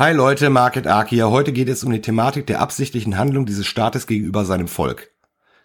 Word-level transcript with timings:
Hi 0.00 0.14
Leute, 0.14 0.48
Market 0.48 0.86
Ark 0.86 1.10
hier. 1.10 1.30
Heute 1.30 1.52
geht 1.52 1.68
es 1.68 1.84
um 1.84 1.92
die 1.92 2.00
Thematik 2.00 2.46
der 2.46 2.62
absichtlichen 2.62 3.18
Handlung 3.18 3.44
dieses 3.44 3.66
Staates 3.66 4.06
gegenüber 4.06 4.46
seinem 4.46 4.66
Volk. 4.66 5.10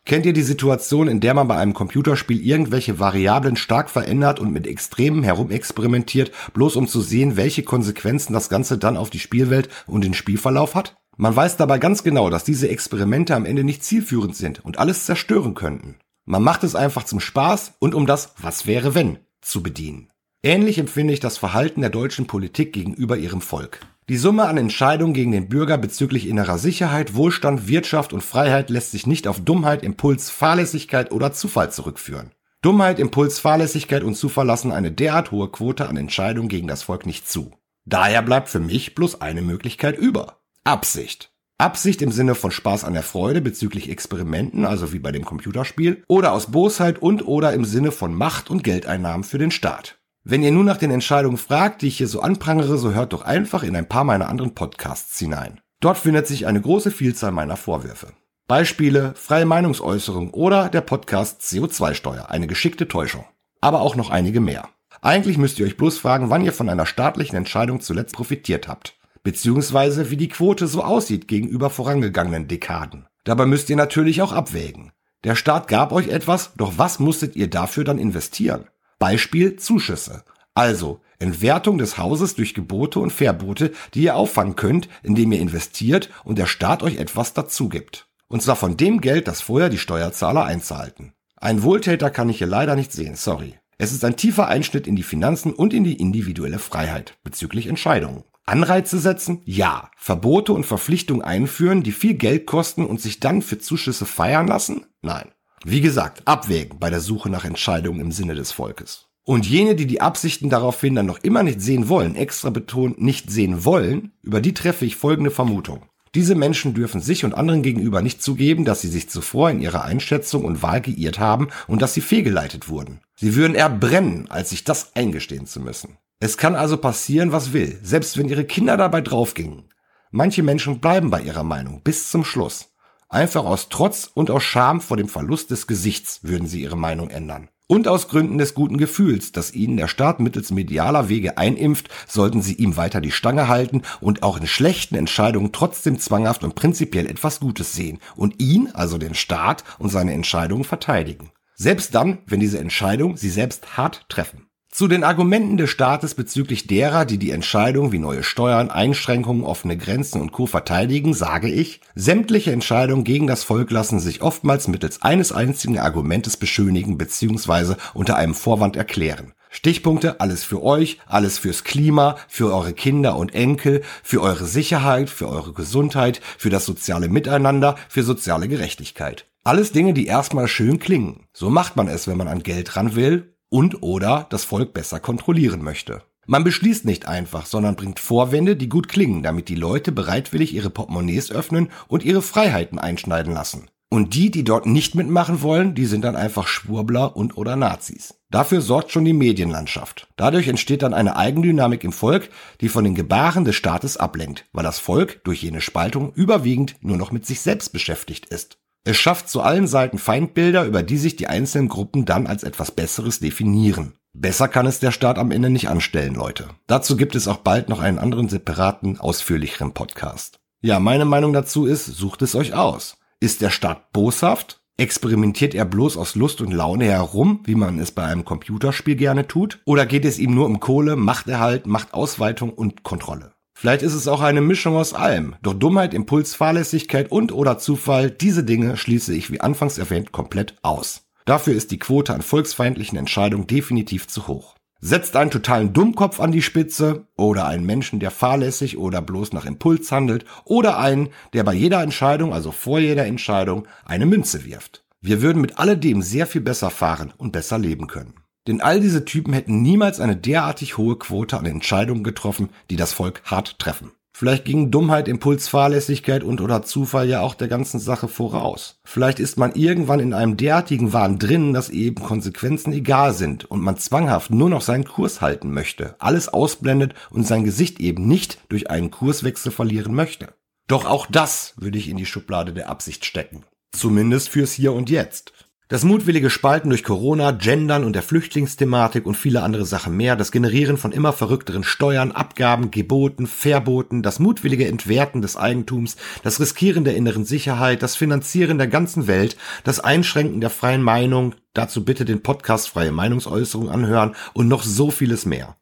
Kennt 0.04 0.26
ihr 0.26 0.34
die 0.34 0.42
Situation, 0.42 1.08
in 1.08 1.22
der 1.22 1.34
man 1.34 1.48
bei 1.48 1.56
einem 1.56 1.74
Computerspiel 1.74 2.46
irgendwelche 2.46 3.00
Variablen 3.00 3.56
stark 3.56 3.90
verändert 3.90 4.42
und 4.42 4.52
mit 4.52 4.68
Extremen 4.68 5.24
herumexperimentiert, 5.24 6.34
bloß 6.54 6.76
um 6.76 6.90
zu 6.90 7.00
sehen, 7.00 7.38
welche 7.38 7.64
Konsequenzen 7.64 8.34
das 8.34 8.50
Ganze 8.50 8.78
dann 8.78 8.98
auf 8.98 9.10
die 9.10 9.20
Spielwelt 9.20 9.70
und 9.88 10.04
den 10.04 10.14
Spielverlauf 10.14 10.76
hat? 10.76 10.98
Man 11.16 11.34
weiß 11.34 11.56
dabei 11.56 11.80
ganz 11.80 12.04
genau, 12.04 12.30
dass 12.30 12.44
diese 12.44 12.68
Experimente 12.68 13.36
am 13.36 13.46
Ende 13.46 13.64
nicht 13.64 13.86
zielführend 13.86 14.36
sind 14.36 14.66
und 14.66 14.80
alles 14.80 15.06
zerstören 15.06 15.54
könnten. 15.54 15.96
Man 16.26 16.44
macht 16.44 16.66
es 16.66 16.76
einfach 16.76 17.06
zum 17.06 17.22
Spaß 17.22 17.76
und 17.80 17.96
um 17.96 18.06
das 18.06 18.34
Was 18.42 18.68
wäre 18.68 18.96
wenn 18.96 19.20
zu 19.40 19.64
bedienen. 19.64 20.10
Ähnlich 20.44 20.78
empfinde 20.78 21.14
ich 21.14 21.22
das 21.22 21.38
Verhalten 21.38 21.80
der 21.80 21.90
deutschen 21.90 22.28
Politik 22.28 22.74
gegenüber 22.74 23.16
ihrem 23.16 23.40
Volk. 23.40 23.80
Die 24.08 24.18
Summe 24.18 24.44
an 24.44 24.58
Entscheidungen 24.58 25.16
gegen 25.16 25.32
den 25.32 25.50
Bürger 25.50 25.80
bezüglich 25.80 26.28
innerer 26.28 26.60
Sicherheit, 26.60 27.16
Wohlstand, 27.16 27.68
Wirtschaft 27.68 28.14
und 28.14 28.22
Freiheit 28.22 28.70
lässt 28.70 28.92
sich 28.92 29.08
nicht 29.08 29.28
auf 29.28 29.40
Dummheit, 29.40 29.82
Impuls, 29.82 30.30
Fahrlässigkeit 30.30 31.12
oder 31.12 31.34
Zufall 31.34 31.72
zurückführen. 31.72 32.30
Dummheit, 32.62 33.00
Impuls, 33.00 33.40
Fahrlässigkeit 33.40 34.04
und 34.04 34.16
Zufall 34.16 34.46
lassen 34.46 34.72
eine 34.72 34.92
derart 34.92 35.32
hohe 35.32 35.52
Quote 35.52 35.90
an 35.90 35.98
Entscheidungen 35.98 36.50
gegen 36.50 36.68
das 36.68 36.84
Volk 36.84 37.08
nicht 37.08 37.28
zu. 37.28 37.54
Daher 37.86 38.22
bleibt 38.22 38.50
für 38.50 38.60
mich 38.60 38.94
bloß 38.94 39.22
eine 39.22 39.42
Möglichkeit 39.42 39.98
über. 39.98 40.38
Absicht. 40.64 41.32
Absicht 41.58 42.04
im 42.04 42.12
Sinne 42.12 42.36
von 42.36 42.52
Spaß 42.52 42.84
an 42.84 42.94
der 42.94 43.02
Freude 43.02 43.42
bezüglich 43.42 43.90
Experimenten, 43.90 44.66
also 44.66 44.94
wie 44.94 45.00
bei 45.00 45.12
dem 45.12 45.26
Computerspiel, 45.26 46.04
oder 46.08 46.34
aus 46.34 46.52
Bosheit 46.52 47.00
und 47.02 47.26
oder 47.26 47.54
im 47.54 47.66
Sinne 47.66 47.92
von 47.92 48.14
Macht 48.14 48.52
und 48.52 48.64
Geldeinnahmen 48.64 49.24
für 49.24 49.40
den 49.40 49.52
Staat. 49.52 49.98
Wenn 50.28 50.42
ihr 50.42 50.52
nun 50.52 50.66
nach 50.66 50.78
den 50.78 50.90
Entscheidungen 50.90 51.38
fragt, 51.38 51.84
die 51.84 51.88
ich 51.88 51.98
hier 51.98 52.08
so 52.08 52.20
anprangere, 52.20 52.80
so 52.80 52.96
hört 52.96 53.14
doch 53.14 53.22
einfach 53.22 53.62
in 53.62 53.76
ein 53.76 53.88
paar 53.88 54.04
meiner 54.04 54.28
anderen 54.28 54.56
Podcasts 54.56 55.20
hinein. 55.20 55.62
Dort 55.82 56.00
findet 56.00 56.26
sich 56.26 56.48
eine 56.48 56.60
große 56.60 56.90
Vielzahl 56.90 57.32
meiner 57.32 57.58
Vorwürfe. 57.58 58.08
Beispiele, 58.48 59.14
freie 59.16 59.46
Meinungsäußerung 59.46 60.32
oder 60.32 60.70
der 60.70 60.82
Podcast 60.82 61.42
CO2-Steuer, 61.42 62.32
eine 62.32 62.48
geschickte 62.48 62.88
Täuschung. 62.88 63.24
Aber 63.62 63.82
auch 63.82 63.96
noch 63.96 64.10
einige 64.10 64.40
mehr. 64.40 64.68
Eigentlich 65.00 65.38
müsst 65.38 65.60
ihr 65.60 65.68
euch 65.68 65.78
bloß 65.78 66.00
fragen, 66.00 66.32
wann 66.32 66.44
ihr 66.44 66.54
von 66.54 66.70
einer 66.70 66.88
staatlichen 66.88 67.36
Entscheidung 67.36 67.80
zuletzt 67.80 68.16
profitiert 68.16 68.68
habt. 68.68 68.98
Beziehungsweise 69.22 70.10
wie 70.10 70.18
die 70.18 70.30
Quote 70.30 70.66
so 70.66 70.84
aussieht 70.84 71.28
gegenüber 71.28 71.70
vorangegangenen 71.70 72.48
Dekaden. 72.48 73.06
Dabei 73.26 73.46
müsst 73.46 73.70
ihr 73.70 73.76
natürlich 73.76 74.24
auch 74.24 74.32
abwägen. 74.32 74.92
Der 75.24 75.36
Staat 75.36 75.68
gab 75.68 75.92
euch 75.92 76.08
etwas, 76.08 76.54
doch 76.56 76.74
was 76.78 76.98
musstet 76.98 77.36
ihr 77.36 77.48
dafür 77.48 77.84
dann 77.84 78.00
investieren? 78.00 78.66
Beispiel 79.00 79.56
Zuschüsse. 79.58 80.24
Also 80.54 81.02
Entwertung 81.20 81.78
des 81.78 81.98
Hauses 81.98 82.36
durch 82.36 82.54
Gebote 82.54 83.00
und 83.00 83.12
Verbote, 83.12 83.72
die 83.94 84.04
ihr 84.04 84.16
auffangen 84.16 84.56
könnt, 84.56 84.90
indem 85.04 85.32
ihr 85.32 85.40
investiert 85.40 86.10
und 86.24 86.38
der 86.38 86.46
Staat 86.46 86.84
euch 86.84 86.98
etwas 86.98 87.34
dazu 87.34 87.70
gibt. 87.70 88.08
Und 88.28 88.42
zwar 88.42 88.56
von 88.56 88.78
dem 88.78 89.02
Geld, 89.02 89.28
das 89.28 89.42
vorher 89.42 89.70
die 89.70 89.78
Steuerzahler 89.78 90.46
einzahlten. 90.46 91.14
Ein 91.38 91.64
Wohltäter 91.64 92.10
kann 92.10 92.30
ich 92.30 92.40
hier 92.40 92.48
leider 92.48 92.76
nicht 92.76 92.92
sehen, 92.92 93.16
sorry. 93.16 93.56
Es 93.78 93.92
ist 93.92 94.06
ein 94.06 94.16
tiefer 94.16 94.48
Einschnitt 94.48 94.88
in 94.88 94.96
die 94.96 95.04
Finanzen 95.04 95.54
und 95.54 95.74
in 95.74 95.84
die 95.84 96.00
individuelle 96.00 96.60
Freiheit 96.60 97.18
bezüglich 97.24 97.68
Entscheidungen. 97.68 98.24
Anreize 98.46 99.00
setzen? 99.00 99.42
Ja. 99.46 99.90
Verbote 99.98 100.54
und 100.54 100.66
Verpflichtungen 100.66 101.24
einführen, 101.24 101.84
die 101.84 101.92
viel 101.92 102.14
Geld 102.14 102.46
kosten 102.46 102.86
und 102.86 103.02
sich 103.02 103.20
dann 103.20 103.42
für 103.42 103.58
Zuschüsse 103.58 104.06
feiern 104.06 104.48
lassen? 104.48 104.86
Nein. 105.02 105.32
Wie 105.68 105.82
gesagt, 105.82 106.22
abwägen 106.28 106.78
bei 106.78 106.92
der 106.92 107.02
Suche 107.02 107.28
nach 107.28 107.44
Entscheidungen 107.44 108.00
im 108.00 108.12
Sinne 108.12 108.36
des 108.36 108.52
Volkes. 108.52 109.08
Und 109.24 109.48
jene, 109.48 109.74
die 109.74 109.88
die 109.88 110.00
Absichten 110.00 110.52
daraufhin 110.52 110.94
dann 110.94 111.08
noch 111.08 111.18
immer 111.24 111.42
nicht 111.42 111.60
sehen 111.60 111.90
wollen, 111.90 112.16
extra 112.16 112.52
betont 112.52 113.02
nicht 113.02 113.32
sehen 113.32 113.66
wollen, 113.66 114.12
über 114.22 114.42
die 114.42 114.54
treffe 114.54 114.86
ich 114.86 114.96
folgende 114.96 115.32
Vermutung. 115.32 115.82
Diese 116.14 116.36
Menschen 116.36 116.76
dürfen 116.76 117.02
sich 117.02 117.26
und 117.26 117.34
anderen 117.34 117.64
gegenüber 117.64 118.04
nicht 118.04 118.22
zugeben, 118.22 118.64
dass 118.64 118.82
sie 118.82 118.90
sich 118.90 119.10
zuvor 119.10 119.50
in 119.50 119.60
ihrer 119.60 119.84
Einschätzung 119.84 120.46
und 120.46 120.62
Wahl 120.62 120.82
geirrt 120.82 121.18
haben 121.18 121.48
und 121.66 121.82
dass 121.82 121.96
sie 121.96 122.02
fehlgeleitet 122.02 122.70
wurden. 122.70 123.00
Sie 123.16 123.36
würden 123.36 123.56
eher 123.56 123.72
brennen, 123.72 124.30
als 124.30 124.52
sich 124.52 124.66
das 124.66 124.96
eingestehen 124.96 125.48
zu 125.48 125.60
müssen. 125.60 125.98
Es 126.20 126.38
kann 126.38 126.54
also 126.54 126.78
passieren, 126.78 127.32
was 127.32 127.54
will, 127.54 127.80
selbst 127.82 128.20
wenn 128.20 128.30
ihre 128.30 128.46
Kinder 128.46 128.78
dabei 128.78 129.02
draufgingen. 129.02 129.64
Manche 130.12 130.44
Menschen 130.44 130.80
bleiben 130.80 131.10
bei 131.10 131.22
ihrer 131.22 131.44
Meinung 131.44 131.82
bis 131.82 132.12
zum 132.12 132.24
Schluss. 132.24 132.75
Einfach 133.08 133.46
aus 133.46 133.70
Trotz 133.70 134.10
und 134.14 134.32
aus 134.32 134.44
Scham 134.44 134.82
vor 134.82 134.98
dem 134.98 135.08
Verlust 135.08 135.52
des 135.52 135.68
Gesichts 135.68 136.24
würden 136.24 136.48
sie 136.48 136.62
ihre 136.62 136.78
Meinung 136.78 137.10
ändern. 137.10 137.50
Und 137.68 137.88
aus 137.88 138.08
Gründen 138.08 138.38
des 138.38 138.54
guten 138.54 138.78
Gefühls, 138.78 139.32
dass 139.32 139.54
ihnen 139.54 139.78
der 139.78 139.88
Staat 139.88 140.20
mittels 140.20 140.52
medialer 140.52 141.10
Wege 141.10 141.40
einimpft, 141.40 141.90
sollten 142.08 142.44
sie 142.44 142.54
ihm 142.54 142.78
weiter 142.78 143.02
die 143.02 143.12
Stange 143.12 143.48
halten 143.48 143.82
und 144.02 144.22
auch 144.22 144.38
in 144.38 144.46
schlechten 144.46 144.94
Entscheidungen 144.94 145.52
trotzdem 145.52 145.98
zwanghaft 145.98 146.44
und 146.44 146.54
prinzipiell 146.54 147.08
etwas 147.08 147.40
Gutes 147.40 147.74
sehen 147.74 148.00
und 148.16 148.40
ihn, 148.40 148.70
also 148.74 149.00
den 149.00 149.16
Staat 149.16 149.64
und 149.80 149.90
seine 149.90 150.14
Entscheidungen 150.14 150.64
verteidigen. 150.64 151.32
Selbst 151.56 151.96
dann, 151.96 152.20
wenn 152.28 152.40
diese 152.40 152.60
Entscheidungen 152.60 153.18
sie 153.18 153.30
selbst 153.30 153.78
hart 153.78 154.06
treffen. 154.10 154.45
Zu 154.76 154.90
den 154.90 155.06
Argumenten 155.06 155.56
des 155.56 155.70
Staates 155.70 156.16
bezüglich 156.16 156.68
derer, 156.68 157.06
die 157.06 157.18
die 157.18 157.32
Entscheidung 157.32 157.94
wie 157.94 157.98
neue 157.98 158.24
Steuern, 158.24 158.70
Einschränkungen, 158.70 159.46
offene 159.46 159.78
Grenzen 159.78 160.20
und 160.20 160.34
Co. 160.34 160.48
verteidigen, 160.48 161.14
sage 161.14 161.50
ich, 161.50 161.80
sämtliche 161.96 162.52
Entscheidungen 162.52 163.06
gegen 163.06 163.26
das 163.26 163.46
Volk 163.46 163.72
lassen 163.72 164.02
sich 164.02 164.22
oftmals 164.22 164.68
mittels 164.68 165.02
eines 165.02 165.32
einzigen 165.32 165.80
Argumentes 165.80 166.36
beschönigen 166.36 166.98
bzw. 166.98 167.76
unter 167.94 168.18
einem 168.18 168.36
Vorwand 168.36 168.76
erklären. 168.76 169.32
Stichpunkte, 169.50 170.20
alles 170.20 170.44
für 170.44 170.62
euch, 170.62 171.00
alles 171.06 171.38
fürs 171.38 171.64
Klima, 171.64 172.18
für 172.28 172.54
eure 172.54 172.74
Kinder 172.74 173.16
und 173.16 173.34
Enkel, 173.34 173.82
für 174.04 174.22
eure 174.22 174.44
Sicherheit, 174.44 175.10
für 175.10 175.30
eure 175.30 175.54
Gesundheit, 175.54 176.20
für 176.38 176.50
das 176.50 176.66
soziale 176.66 177.08
Miteinander, 177.08 177.78
für 177.88 178.04
soziale 178.04 178.50
Gerechtigkeit. 178.50 179.26
Alles 179.46 179.72
Dinge, 179.72 179.94
die 179.94 180.08
erstmal 180.08 180.50
schön 180.50 180.80
klingen. 180.80 181.28
So 181.32 181.50
macht 181.50 181.78
man 181.78 181.88
es, 181.88 182.10
wenn 182.10 182.18
man 182.18 182.28
an 182.28 182.44
Geld 182.44 182.76
ran 182.76 182.98
will 182.98 183.35
und 183.50 183.84
oder 183.84 184.28
das 184.30 184.44
Volk 184.44 184.74
besser 184.74 185.00
kontrollieren 185.00 185.64
möchte. 185.64 186.04
Man 186.28 186.44
beschließt 186.44 186.86
nicht 186.86 187.08
einfach, 187.08 187.46
sondern 187.46 187.76
bringt 187.76 188.00
Vorwände, 188.00 188.56
die 188.56 188.70
gut 188.70 188.88
klingen, 188.88 189.22
damit 189.22 189.48
die 189.48 189.56
Leute 189.56 189.92
bereitwillig 189.92 190.54
ihre 190.56 190.72
Portemonnaies 190.72 191.32
öffnen 191.32 191.70
und 191.88 192.04
ihre 192.04 192.24
Freiheiten 192.24 192.80
einschneiden 192.80 193.34
lassen. 193.34 193.68
Und 193.90 194.16
die, 194.16 194.32
die 194.32 194.44
dort 194.44 194.66
nicht 194.66 194.96
mitmachen 194.96 195.44
wollen, 195.44 195.76
die 195.76 195.86
sind 195.86 196.04
dann 196.04 196.16
einfach 196.16 196.48
Schwurbler 196.48 197.16
und 197.16 197.38
oder 197.38 197.56
Nazis. 197.56 198.16
Dafür 198.32 198.60
sorgt 198.62 198.92
schon 198.92 199.06
die 199.06 199.14
Medienlandschaft. 199.14 200.08
Dadurch 200.18 200.48
entsteht 200.48 200.82
dann 200.82 200.96
eine 200.96 201.16
Eigendynamik 201.16 201.84
im 201.84 201.94
Volk, 201.94 202.30
die 202.60 202.70
von 202.70 202.84
den 202.84 202.96
Gebaren 202.96 203.46
des 203.46 203.56
Staates 203.56 203.96
ablenkt, 203.96 204.46
weil 204.52 204.64
das 204.64 204.80
Volk 204.80 205.24
durch 205.24 205.44
jene 205.44 205.62
Spaltung 205.62 206.12
überwiegend 206.14 206.76
nur 206.82 206.98
noch 206.98 207.12
mit 207.12 207.26
sich 207.26 207.42
selbst 207.42 207.72
beschäftigt 207.72 208.26
ist. 208.26 208.58
Es 208.88 208.98
schafft 208.98 209.30
zu 209.30 209.42
allen 209.42 209.66
Seiten 209.66 209.98
Feindbilder, 209.98 210.64
über 210.64 210.84
die 210.84 210.98
sich 210.98 211.16
die 211.16 211.26
einzelnen 211.26 211.70
Gruppen 211.70 212.06
dann 212.06 212.28
als 212.28 212.44
etwas 212.44 212.70
Besseres 212.70 213.20
definieren. 213.20 213.94
Besser 214.14 214.48
kann 214.48 214.68
es 214.68 214.80
der 214.80 214.92
Staat 214.92 215.18
am 215.18 215.32
Ende 215.32 215.50
nicht 215.50 215.70
anstellen, 215.70 216.14
Leute. 216.14 216.50
Dazu 216.68 216.96
gibt 216.96 217.16
es 217.16 217.28
auch 217.28 217.38
bald 217.38 217.68
noch 217.68 217.80
einen 217.80 217.98
anderen 217.98 218.30
separaten, 218.30 219.00
ausführlicheren 219.00 219.74
Podcast. 219.74 220.40
Ja, 220.62 220.80
meine 220.80 221.06
Meinung 221.06 221.34
dazu 221.34 221.66
ist, 221.66 221.86
sucht 221.88 222.22
es 222.22 222.36
euch 222.36 222.54
aus. 222.54 222.98
Ist 223.20 223.42
der 223.42 223.50
Staat 223.50 223.92
boshaft? 223.92 224.62
Experimentiert 224.78 225.56
er 225.56 225.66
bloß 225.66 225.98
aus 225.98 226.14
Lust 226.14 226.42
und 226.42 226.52
Laune 226.52 226.86
herum, 226.86 227.40
wie 227.46 227.56
man 227.56 227.80
es 227.80 227.92
bei 227.92 228.04
einem 228.04 228.24
Computerspiel 228.24 228.96
gerne 228.96 229.26
tut? 229.26 229.62
Oder 229.66 229.88
geht 229.88 230.06
es 230.06 230.20
ihm 230.20 230.36
nur 230.36 230.46
um 230.46 230.60
Kohle, 230.60 230.96
Machterhalt, 230.96 231.66
Machtausweitung 231.66 232.54
und 232.54 232.84
Kontrolle? 232.84 233.35
Vielleicht 233.58 233.84
ist 233.84 233.94
es 233.94 234.10
auch 234.10 234.22
eine 234.22 234.42
Mischung 234.42 234.76
aus 234.76 234.94
allem. 234.94 235.36
Doch 235.42 235.54
Dummheit, 235.54 235.94
Impuls, 235.94 236.36
Fahrlässigkeit 236.36 237.10
und 237.10 237.32
oder 237.32 237.58
Zufall, 237.58 238.12
diese 238.12 238.44
Dinge 238.44 238.76
schließe 238.76 239.14
ich 239.16 239.32
wie 239.32 239.40
anfangs 239.40 239.78
erwähnt 239.78 240.12
komplett 240.12 240.56
aus. 240.62 241.04
Dafür 241.24 241.56
ist 241.56 241.72
die 241.72 241.80
Quote 241.80 242.14
an 242.14 242.22
volksfeindlichen 242.22 242.98
Entscheidungen 242.98 243.48
definitiv 243.48 244.08
zu 244.08 244.28
hoch. 244.28 244.56
Setzt 244.82 245.16
einen 245.16 245.32
totalen 245.32 245.72
Dummkopf 245.72 246.20
an 246.20 246.34
die 246.34 246.42
Spitze 246.42 247.08
oder 247.16 247.48
einen 247.48 247.66
Menschen, 247.66 248.02
der 248.02 248.12
fahrlässig 248.12 248.78
oder 248.78 249.02
bloß 249.02 249.32
nach 249.32 249.46
Impuls 249.46 249.90
handelt 249.90 250.26
oder 250.44 250.78
einen, 250.78 251.10
der 251.32 251.46
bei 251.46 251.54
jeder 251.54 251.82
Entscheidung, 251.82 252.34
also 252.34 252.52
vor 252.52 252.80
jeder 252.80 253.06
Entscheidung, 253.06 253.68
eine 253.86 254.06
Münze 254.06 254.44
wirft. 254.44 254.84
Wir 255.00 255.22
würden 255.22 255.42
mit 255.42 255.58
alledem 255.58 256.02
sehr 256.02 256.28
viel 256.28 256.42
besser 256.42 256.70
fahren 256.70 257.14
und 257.18 257.32
besser 257.32 257.58
leben 257.58 257.88
können. 257.88 258.16
Denn 258.48 258.62
all 258.62 258.80
diese 258.80 259.06
Typen 259.06 259.34
hätten 259.34 259.62
niemals 259.62 260.00
eine 260.00 260.16
derartig 260.16 260.78
hohe 260.78 260.98
Quote 260.98 261.38
an 261.38 261.46
Entscheidungen 261.46 262.04
getroffen, 262.04 262.50
die 262.70 262.76
das 262.76 262.94
Volk 262.94 263.22
hart 263.26 263.60
treffen. 263.60 263.92
Vielleicht 264.18 264.46
ging 264.46 264.72
Dummheit, 264.72 265.10
Impuls, 265.10 265.50
Fahrlässigkeit 265.50 266.24
und 266.24 266.40
oder 266.40 266.62
Zufall 266.62 267.10
ja 267.10 267.20
auch 267.20 267.34
der 267.34 267.50
ganzen 267.50 267.82
Sache 267.82 268.08
voraus. 268.08 268.80
Vielleicht 268.86 269.20
ist 269.20 269.38
man 269.38 269.56
irgendwann 269.56 270.00
in 270.00 270.14
einem 270.14 270.38
derartigen 270.38 270.94
Wahn 270.94 271.20
drin, 271.20 271.52
dass 271.52 271.70
eben 271.70 272.02
Konsequenzen 272.02 272.72
egal 272.72 273.14
sind 273.14 273.44
und 273.44 273.60
man 273.60 273.76
zwanghaft 273.76 274.32
nur 274.32 274.50
noch 274.50 274.62
seinen 274.62 274.86
Kurs 274.86 275.20
halten 275.20 275.52
möchte, 275.52 275.96
alles 276.00 276.30
ausblendet 276.30 276.94
und 277.10 277.28
sein 277.28 277.44
Gesicht 277.44 277.82
eben 277.82 278.08
nicht 278.08 278.40
durch 278.48 278.70
einen 278.70 278.90
Kurswechsel 278.90 279.52
verlieren 279.52 279.94
möchte. 279.94 280.30
Doch 280.68 280.86
auch 280.86 281.08
das 281.08 281.54
würde 281.58 281.78
ich 281.78 281.90
in 281.90 281.98
die 281.98 282.06
Schublade 282.06 282.54
der 282.54 282.70
Absicht 282.70 283.04
stecken. 283.04 283.44
Zumindest 283.74 284.30
fürs 284.30 284.54
Hier 284.54 284.72
und 284.72 284.90
Jetzt. 284.90 285.34
Das 285.68 285.84
mutwillige 285.84 286.30
Spalten 286.30 286.70
durch 286.70 286.84
Corona, 286.84 287.32
Gendern 287.32 287.86
und 287.86 287.94
der 287.94 288.04
Flüchtlingsthematik 288.04 289.08
und 289.08 289.18
viele 289.18 289.42
andere 289.42 289.66
Sachen 289.66 289.98
mehr, 289.98 290.16
das 290.16 290.32
Generieren 290.32 290.78
von 290.78 290.92
immer 290.92 291.12
verrückteren 291.12 291.64
Steuern, 291.64 292.12
Abgaben, 292.12 292.70
Geboten, 292.70 293.26
Verboten, 293.26 294.04
das 294.04 294.20
mutwillige 294.20 294.68
Entwerten 294.68 295.24
des 295.24 295.38
Eigentums, 295.38 295.96
das 296.22 296.40
Riskieren 296.40 296.84
der 296.84 296.96
inneren 296.96 297.26
Sicherheit, 297.26 297.82
das 297.82 297.96
Finanzieren 297.96 298.60
der 298.60 298.68
ganzen 298.68 299.08
Welt, 299.08 299.38
das 299.64 299.80
Einschränken 299.80 300.40
der 300.40 300.52
freien 300.52 300.84
Meinung, 300.84 301.34
dazu 301.54 301.84
bitte 301.84 302.06
den 302.06 302.22
Podcast 302.22 302.70
Freie 302.70 302.92
Meinungsäußerung 302.92 303.68
anhören 303.72 304.16
und 304.36 304.48
noch 304.48 304.62
so 304.62 304.92
vieles 304.92 305.26
mehr. 305.26 305.56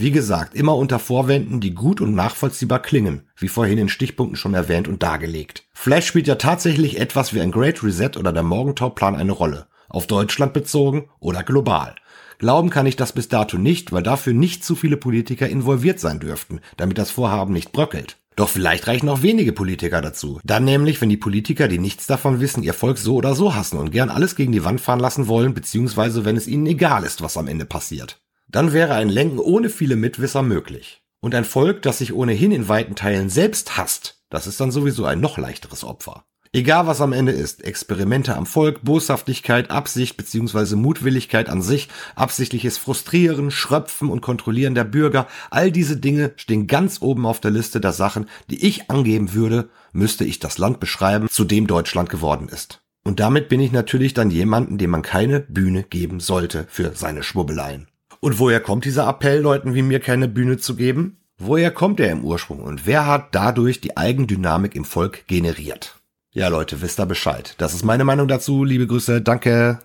Wie 0.00 0.12
gesagt, 0.12 0.54
immer 0.54 0.76
unter 0.76 0.98
Vorwänden, 0.98 1.60
die 1.60 1.74
gut 1.74 2.00
und 2.00 2.14
nachvollziehbar 2.14 2.80
klingen, 2.80 3.28
wie 3.36 3.48
vorhin 3.48 3.76
in 3.76 3.90
Stichpunkten 3.90 4.34
schon 4.34 4.54
erwähnt 4.54 4.88
und 4.88 5.02
dargelegt. 5.02 5.64
Flash 5.74 6.06
spielt 6.06 6.26
ja 6.26 6.36
tatsächlich 6.36 6.98
etwas 6.98 7.34
wie 7.34 7.42
ein 7.42 7.50
Great 7.50 7.84
Reset 7.84 8.12
oder 8.16 8.32
der 8.32 8.42
Morgenthau-Plan 8.42 9.14
eine 9.14 9.32
Rolle. 9.32 9.66
Auf 9.90 10.06
Deutschland 10.06 10.54
bezogen 10.54 11.10
oder 11.18 11.42
global. 11.42 11.96
Glauben 12.38 12.70
kann 12.70 12.86
ich 12.86 12.96
das 12.96 13.12
bis 13.12 13.28
dato 13.28 13.58
nicht, 13.58 13.92
weil 13.92 14.02
dafür 14.02 14.32
nicht 14.32 14.64
zu 14.64 14.74
viele 14.74 14.96
Politiker 14.96 15.50
involviert 15.50 16.00
sein 16.00 16.18
dürften, 16.18 16.60
damit 16.78 16.96
das 16.96 17.10
Vorhaben 17.10 17.52
nicht 17.52 17.72
bröckelt. 17.72 18.16
Doch 18.36 18.48
vielleicht 18.48 18.86
reichen 18.86 19.10
auch 19.10 19.20
wenige 19.20 19.52
Politiker 19.52 20.00
dazu. 20.00 20.40
Dann 20.44 20.64
nämlich, 20.64 20.98
wenn 21.02 21.10
die 21.10 21.18
Politiker, 21.18 21.68
die 21.68 21.78
nichts 21.78 22.06
davon 22.06 22.40
wissen, 22.40 22.62
ihr 22.62 22.72
Volk 22.72 22.96
so 22.96 23.16
oder 23.16 23.34
so 23.34 23.54
hassen 23.54 23.76
und 23.76 23.90
gern 23.90 24.08
alles 24.08 24.34
gegen 24.34 24.52
die 24.52 24.64
Wand 24.64 24.80
fahren 24.80 24.98
lassen 24.98 25.28
wollen, 25.28 25.52
beziehungsweise 25.52 26.24
wenn 26.24 26.38
es 26.38 26.46
ihnen 26.46 26.64
egal 26.64 27.04
ist, 27.04 27.20
was 27.20 27.36
am 27.36 27.48
Ende 27.48 27.66
passiert. 27.66 28.18
Dann 28.50 28.72
wäre 28.72 28.94
ein 28.94 29.08
Lenken 29.08 29.38
ohne 29.38 29.70
viele 29.70 29.94
Mitwisser 29.94 30.42
möglich. 30.42 31.02
Und 31.20 31.34
ein 31.34 31.44
Volk, 31.44 31.82
das 31.82 31.98
sich 31.98 32.12
ohnehin 32.12 32.50
in 32.50 32.68
weiten 32.68 32.96
Teilen 32.96 33.28
selbst 33.28 33.76
hasst, 33.76 34.22
das 34.28 34.46
ist 34.46 34.58
dann 34.58 34.72
sowieso 34.72 35.04
ein 35.04 35.20
noch 35.20 35.38
leichteres 35.38 35.84
Opfer. 35.84 36.24
Egal 36.52 36.88
was 36.88 37.00
am 37.00 37.12
Ende 37.12 37.30
ist, 37.30 37.62
Experimente 37.62 38.36
am 38.36 38.44
Volk, 38.44 38.82
Boshaftigkeit, 38.82 39.70
Absicht 39.70 40.16
bzw. 40.16 40.74
Mutwilligkeit 40.74 41.48
an 41.48 41.62
sich, 41.62 41.88
absichtliches 42.16 42.76
Frustrieren, 42.76 43.52
Schröpfen 43.52 44.08
und 44.08 44.20
Kontrollieren 44.20 44.74
der 44.74 44.82
Bürger, 44.82 45.28
all 45.50 45.70
diese 45.70 45.96
Dinge 45.96 46.32
stehen 46.34 46.66
ganz 46.66 47.02
oben 47.02 47.26
auf 47.26 47.38
der 47.38 47.52
Liste 47.52 47.80
der 47.80 47.92
Sachen, 47.92 48.26
die 48.50 48.66
ich 48.66 48.90
angeben 48.90 49.32
würde, 49.32 49.68
müsste 49.92 50.24
ich 50.24 50.40
das 50.40 50.58
Land 50.58 50.80
beschreiben, 50.80 51.28
zu 51.30 51.44
dem 51.44 51.68
Deutschland 51.68 52.10
geworden 52.10 52.48
ist. 52.48 52.82
Und 53.04 53.20
damit 53.20 53.48
bin 53.48 53.60
ich 53.60 53.70
natürlich 53.70 54.12
dann 54.12 54.32
jemanden, 54.32 54.76
dem 54.76 54.90
man 54.90 55.02
keine 55.02 55.38
Bühne 55.38 55.84
geben 55.84 56.18
sollte 56.18 56.66
für 56.68 56.96
seine 56.96 57.22
Schwubbeleien. 57.22 57.89
Und 58.20 58.38
woher 58.38 58.60
kommt 58.60 58.84
dieser 58.84 59.08
Appell, 59.08 59.40
Leuten 59.40 59.74
wie 59.74 59.82
mir 59.82 59.98
keine 59.98 60.28
Bühne 60.28 60.58
zu 60.58 60.76
geben? 60.76 61.16
Woher 61.38 61.70
kommt 61.70 62.00
er 62.00 62.10
im 62.10 62.22
Ursprung 62.22 62.60
und 62.60 62.86
wer 62.86 63.06
hat 63.06 63.34
dadurch 63.34 63.80
die 63.80 63.96
Eigendynamik 63.96 64.74
im 64.74 64.84
Volk 64.84 65.26
generiert? 65.26 65.96
Ja, 66.32 66.48
Leute, 66.48 66.82
wisst 66.82 67.00
ihr 67.00 67.06
Bescheid. 67.06 67.54
Das 67.56 67.72
ist 67.72 67.82
meine 67.82 68.04
Meinung 68.04 68.28
dazu. 68.28 68.62
Liebe 68.62 68.86
Grüße, 68.86 69.22
danke. 69.22 69.80